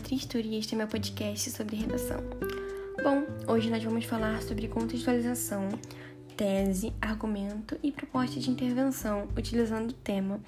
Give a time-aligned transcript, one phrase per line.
[0.00, 2.18] Tristur e este é meu podcast sobre redação.
[3.02, 5.68] Bom, hoje nós vamos falar sobre contextualização,
[6.36, 10.38] tese, argumento e proposta de intervenção utilizando o tema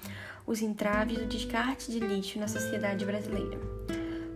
[0.47, 3.59] Os entraves do descarte de lixo na sociedade brasileira.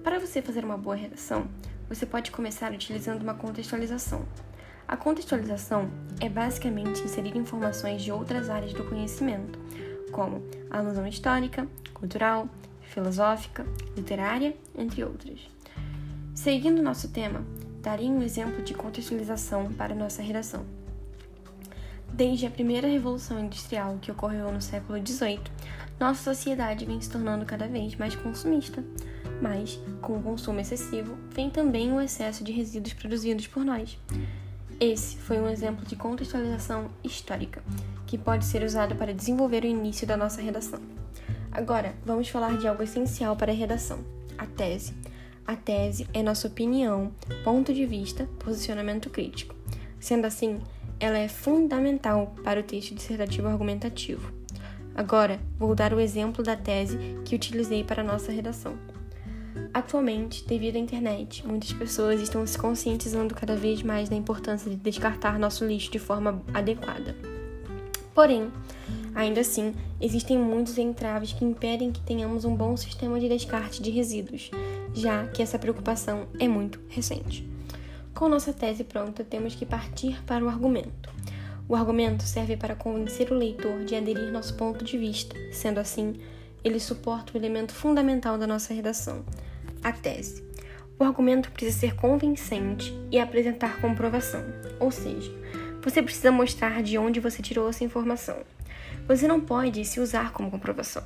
[0.04, 1.48] Para você fazer uma boa redação,
[1.88, 4.26] você pode começar utilizando uma contextualização.
[4.86, 5.90] A contextualização
[6.20, 9.58] é basicamente inserir informações de outras áreas do conhecimento,
[10.12, 12.50] como alusão histórica, cultural,
[12.88, 13.66] filosófica,
[13.96, 15.40] literária, entre outras.
[16.34, 17.44] Seguindo nosso tema,
[17.82, 20.66] darei um exemplo de contextualização para nossa redação.
[22.12, 25.42] Desde a primeira revolução industrial que ocorreu no século XVIII,
[26.00, 28.84] nossa sociedade vem se tornando cada vez mais consumista.
[29.42, 34.00] Mas, com o consumo excessivo, vem também o excesso de resíduos produzidos por nós.
[34.80, 37.64] Esse foi um exemplo de contextualização histórica,
[38.06, 40.80] que pode ser usado para desenvolver o início da nossa redação.
[41.58, 44.06] Agora, vamos falar de algo essencial para a redação:
[44.38, 44.94] a tese.
[45.44, 47.12] A tese é nossa opinião,
[47.44, 49.56] ponto de vista, posicionamento crítico.
[50.00, 50.60] Sendo assim,
[51.00, 54.32] ela é fundamental para o texto dissertativo argumentativo.
[54.94, 58.78] Agora, vou dar o exemplo da tese que utilizei para a nossa redação.
[59.74, 64.76] Atualmente, devido à internet, muitas pessoas estão se conscientizando cada vez mais da importância de
[64.76, 67.16] descartar nosso lixo de forma adequada.
[68.14, 68.52] Porém,
[69.18, 73.90] Ainda assim, existem muitos entraves que impedem que tenhamos um bom sistema de descarte de
[73.90, 74.52] resíduos,
[74.94, 77.44] já que essa preocupação é muito recente.
[78.14, 81.12] Com nossa tese pronta, temos que partir para o argumento.
[81.68, 86.18] O argumento serve para convencer o leitor de aderir nosso ponto de vista, sendo assim,
[86.64, 89.26] ele suporta o elemento fundamental da nossa redação,
[89.84, 90.44] a tese.
[91.00, 94.44] O argumento precisa ser convincente e apresentar comprovação,
[94.80, 95.32] ou seja,
[95.90, 98.36] você precisa mostrar de onde você tirou essa informação.
[99.08, 101.02] Você não pode se usar como comprovação.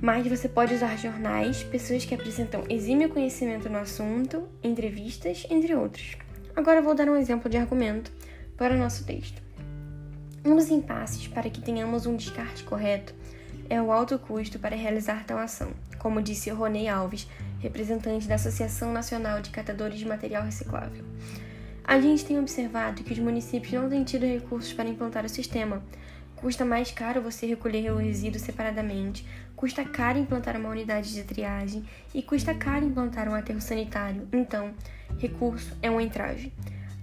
[0.00, 6.16] Mas você pode usar jornais, pessoas que apresentam exímio conhecimento no assunto, entrevistas, entre outros.
[6.56, 8.10] Agora vou dar um exemplo de argumento
[8.56, 9.42] para o nosso texto.
[10.42, 13.14] Um dos impasses para que tenhamos um descarte correto
[13.68, 17.28] é o alto custo para realizar tal ação, como disse Ronei Alves,
[17.60, 21.04] representante da Associação Nacional de Catadores de Material Reciclável.
[21.88, 25.82] A gente tem observado que os municípios não têm tido recursos para implantar o sistema,
[26.40, 29.26] Custa mais caro você recolher o resíduo separadamente,
[29.56, 31.84] custa caro implantar uma unidade de triagem
[32.14, 34.28] e custa caro implantar um aterro sanitário.
[34.32, 34.72] Então,
[35.18, 36.52] recurso é um entrave.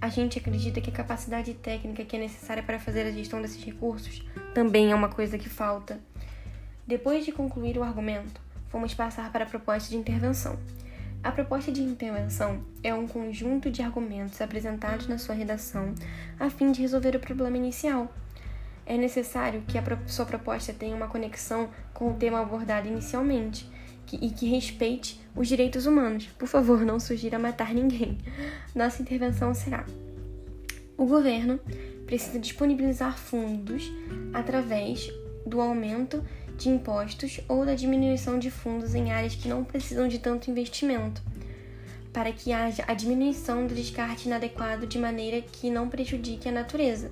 [0.00, 3.62] A gente acredita que a capacidade técnica que é necessária para fazer a gestão desses
[3.62, 6.00] recursos também é uma coisa que falta.
[6.86, 8.40] Depois de concluir o argumento,
[8.72, 10.58] vamos passar para a proposta de intervenção.
[11.22, 15.94] A proposta de intervenção é um conjunto de argumentos apresentados na sua redação
[16.38, 18.12] a fim de resolver o problema inicial
[18.86, 23.68] é necessário que a sua proposta tenha uma conexão com o tema abordado inicialmente
[24.12, 26.28] e que respeite os direitos humanos.
[26.38, 28.16] Por favor, não sugira matar ninguém.
[28.72, 29.84] Nossa intervenção será:
[30.96, 31.58] o governo
[32.06, 33.90] precisa disponibilizar fundos
[34.32, 35.12] através
[35.44, 36.24] do aumento
[36.56, 41.22] de impostos ou da diminuição de fundos em áreas que não precisam de tanto investimento,
[42.12, 47.10] para que haja a diminuição do descarte inadequado de maneira que não prejudique a natureza.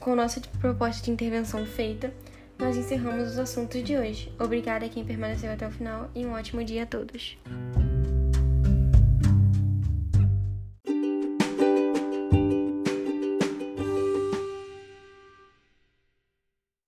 [0.00, 2.12] Com nossa proposta de intervenção feita,
[2.58, 4.32] nós encerramos os assuntos de hoje.
[4.38, 7.36] Obrigada a quem permaneceu até o final e um ótimo dia a todos.